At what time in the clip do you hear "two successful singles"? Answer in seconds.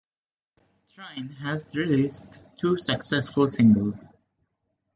2.57-4.03